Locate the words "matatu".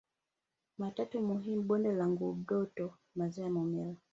0.79-1.15